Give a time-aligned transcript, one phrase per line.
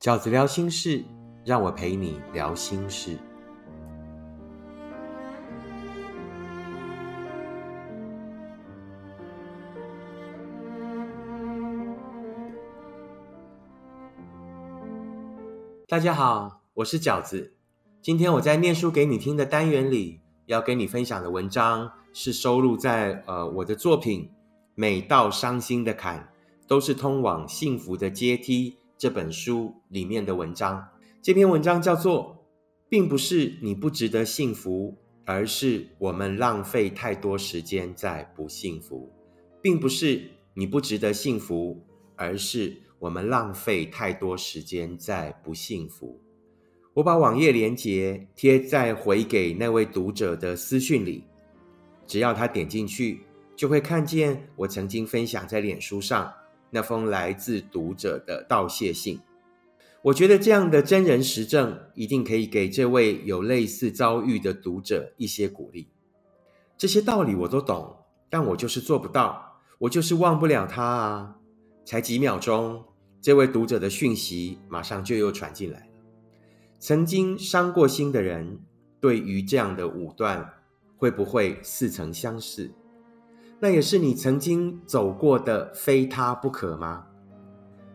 [0.00, 1.04] 饺子聊心事，
[1.44, 3.18] 让我陪你聊心事。
[15.86, 17.52] 大家好，我是饺子。
[18.00, 24.22] 今天我在念书给你听的单元里，要跟你分享的文章是收录在呃我的作品
[24.74, 26.26] 《每道伤心的坎
[26.66, 28.70] 都是通往幸福的阶梯》
[29.00, 30.86] 这本书里面的文章。
[31.22, 32.44] 这篇文章叫做
[32.86, 39.10] “并不是你不值得幸福，而是我们浪费太多时间在不幸福”。
[39.62, 41.82] 并不是你不值得幸福，
[42.14, 46.20] 而是我们浪费太多时间在不幸福。
[46.92, 51.24] 我把网页连接贴在回给那位读者的私讯里，
[52.06, 53.20] 只要他点进去，
[53.56, 56.30] 就会看见我曾经分享在脸书上
[56.70, 59.20] 那封来自读者的道谢信。
[60.02, 65.88] 我觉得这样的真人实证，一定可以给这位有类似遭遇的读者一些鼓励。
[66.78, 67.96] 这些道理我都懂，
[68.30, 69.60] 但我就是做不到。
[69.80, 71.36] 我就是忘不了他啊！
[71.86, 72.84] 才几秒钟，
[73.20, 75.86] 这位读者的讯息马上就又传进来了。
[76.78, 78.60] 曾经伤过心的人，
[79.00, 80.52] 对于这样的武断，
[80.96, 82.70] 会不会似曾相识？
[83.60, 87.06] 那也是你曾经走过的，非他不可吗？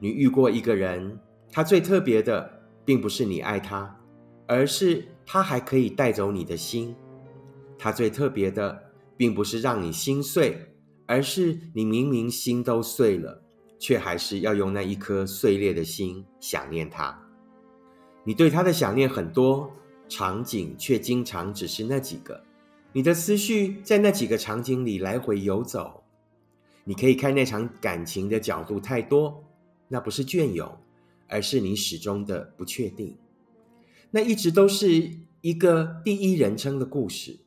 [0.00, 1.18] 你遇过一个人，
[1.50, 2.50] 他最特别的，
[2.84, 3.96] 并不是你爱他，
[4.46, 6.94] 而是他还可以带走你的心。
[7.78, 8.82] 他最特别的，
[9.16, 10.68] 并不是让你心碎。
[11.04, 13.42] 而是你明明心都碎了，
[13.78, 17.20] 却还是要用那一颗碎裂的心想念他。
[18.24, 19.70] 你对他的想念很多，
[20.08, 22.42] 场景却经常只是那几个。
[22.94, 26.02] 你的思绪在那几个场景里来回游走。
[26.84, 29.44] 你可以看那场感情的角度太多，
[29.88, 30.70] 那不是隽永，
[31.28, 33.16] 而是你始终的不确定。
[34.10, 37.38] 那一直都是一个第一人称的故事。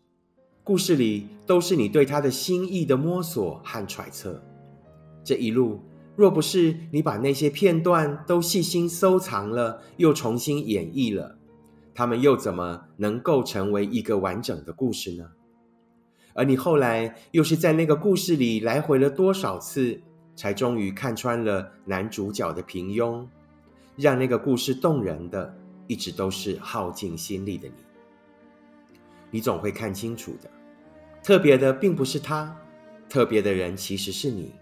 [0.63, 4.41] 故事里都是你对他的心意的摸索和揣测。
[5.23, 5.81] 这一路，
[6.15, 11.37] 若不是你把那些片段都细心收藏了，又重新演绎了，
[11.93, 15.29] 他们又怎么能够成为一个完整的故事呢？
[16.35, 19.99] 而你后来又是在那个故事里来回了多少次，
[20.35, 23.25] 才终于看穿了男主角的平庸，
[23.95, 25.57] 让那个故事动人的，
[25.87, 27.73] 一直都是耗尽心力的你。
[29.31, 30.51] 你总会看清楚的。
[31.23, 32.53] 特别的并不是他，
[33.07, 34.53] 特别的人其实是你。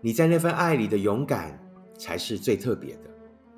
[0.00, 1.60] 你在那份爱里的勇敢
[1.98, 3.10] 才是最特别的，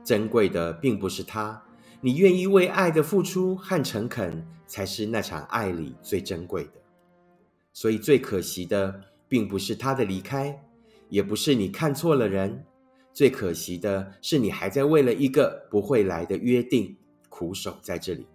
[0.02, 1.62] 珍贵的并不是他，
[2.00, 6.81] 你愿意为爱的付出和诚恳才是那场爱里最珍贵的。
[7.72, 10.62] 所以最可惜的并不是他的离开，
[11.08, 12.64] 也不是你看错了人，
[13.12, 16.96] 最可惜的是你还在为了一个不会来的约定
[17.28, 18.26] 苦守在这里。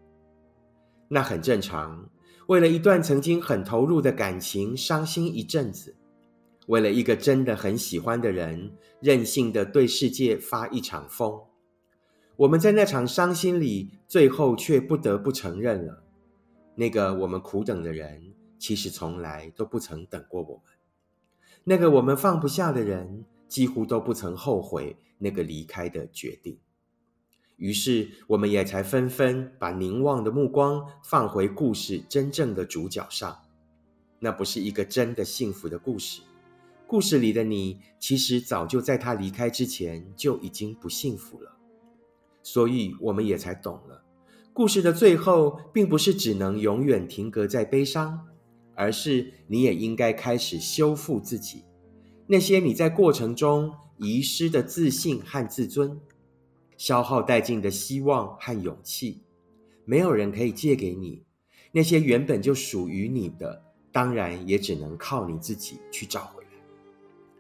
[1.08, 2.10] 那很正常。
[2.48, 5.92] 为了一段曾经很投入的感情，伤心一阵子；
[6.68, 8.72] 为了一个真的很喜欢的人，
[9.02, 11.42] 任性的对世界发一场疯。
[12.38, 16.04] 我们在那场伤心里，最后却不得不承认了，
[16.76, 18.22] 那个我们苦等的人，
[18.58, 20.64] 其实从来都不曾等过我们；
[21.64, 26.58] 那个我们放不下的人，几乎都不曾后悔那个离开的决定。
[27.58, 33.40] 于是，我们也才纷纷把凝望的目光放回故事真正的主角上。
[34.20, 36.22] 那不是一个真的幸福的故事。
[36.86, 41.58] 故事里的你，其实早就在他离开之前就已经不幸福了。
[42.44, 44.04] 所以，我们也才懂了，
[44.54, 48.26] 故事的最后，并不是只能永远停格在悲伤，
[48.78, 51.64] 而是你也应该开始修复自己，
[52.28, 56.00] 那些你在过程中遗失的自信和自尊。
[56.78, 59.24] 消耗殆尽的希望和勇气，
[59.84, 61.24] 没有人可以借给你。
[61.72, 66.50] 那些原本就属于你的，当然也只能靠你自己去找回来。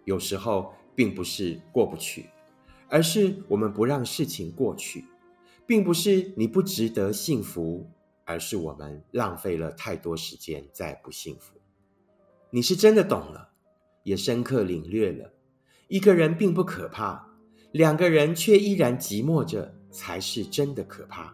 [0.05, 2.25] 有时候并不是过不去，
[2.89, 5.01] 而是我们不让事情过去；
[5.67, 7.87] 并不是你不值得幸福，
[8.28, 11.56] 而是我们浪费了太多时间在不幸福。
[12.52, 13.50] 你是真的懂了，
[14.03, 15.32] 也深刻领略了，
[15.88, 17.26] 一个人并不可怕。
[17.72, 21.34] 两个人却依然寂寞着，才是真的可怕。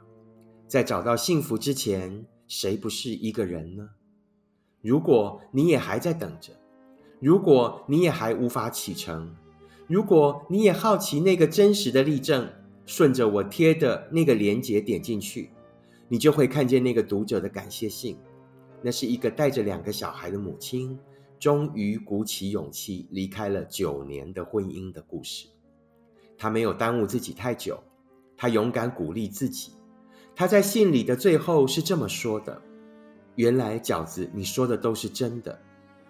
[0.67, 3.89] 在找到幸福之前，谁不是一个人呢？
[4.81, 6.53] 如果你也还在等着，
[7.19, 9.35] 如果你也还无法启程，
[9.87, 12.51] 如果你也好奇那个真实的例证，
[12.85, 15.49] 顺着我贴的那个连结点进去，
[16.07, 18.17] 你就会看见那个读者的感谢信。
[18.81, 20.99] 那是一个带着两个小孩的母亲，
[21.39, 25.47] 终于鼓起勇气离开了九年的婚姻的故事。
[26.37, 27.81] 他没有耽误自己太久，
[28.35, 29.71] 他勇敢鼓励自己。
[30.35, 32.61] 他在信里的最后是这么说的
[33.35, 35.57] ：“原来饺子，你说的都是真的。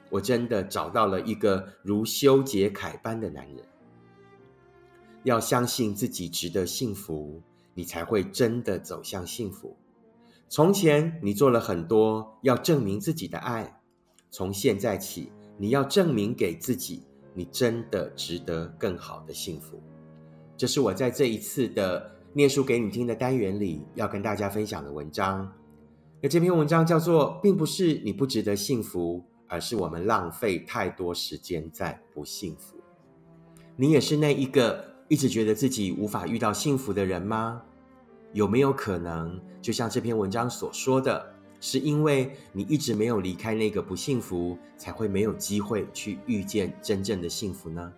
[0.09, 3.57] 我真的找到了一个如修杰楷般的男人。
[5.23, 7.41] 要相信自己值得幸福，
[7.73, 9.75] 你才会真的走向幸福。
[10.49, 13.79] 从前你做了很多要证明自己的爱，
[14.29, 17.03] 从现在起，你要证明给自己，
[17.33, 19.81] 你真的值得更好的幸福。”
[20.57, 22.11] 这是我在这一次的。
[22.35, 25.53] 念书给你听的单元里要跟大家分享的文章，
[26.19, 32.75] 那这篇文章叫做“并不是你不值得幸福，而是我们浪费太多时间在不幸福”。
[33.77, 37.61] 你也是那一个一直觉得自己无法遇到幸福的人吗？
[38.33, 47.93] 有没有可能，就像这篇文章所说的，是因为你一直没有离开那个不幸福，才会没有机会去遇见真正的幸福呢？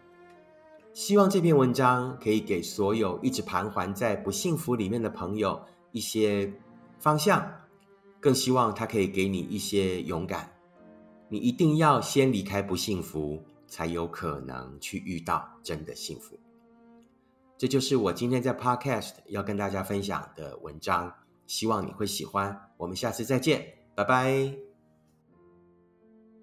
[0.94, 5.62] 希望这篇文章可以给所有一直盘桓在不幸福里面的朋友
[5.92, 6.54] 一些
[7.00, 7.50] 方向，
[8.20, 10.52] 更希望它可以给你一些勇敢。
[11.28, 16.40] 你一定要先离开不幸福，才有可能去遇到真的幸福。
[17.58, 21.14] 这就是我今天在 Podcast 要跟大家分享的文章，
[21.48, 22.70] 希望你会喜欢。
[22.78, 23.66] 我们下次再见，
[23.96, 24.65] 拜拜。